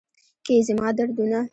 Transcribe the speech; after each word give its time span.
که 0.45 0.51
یې 0.55 0.61
زما 0.67 0.87
دردونه 0.97 1.41